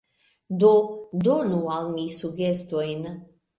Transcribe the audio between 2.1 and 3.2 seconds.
sugestojn.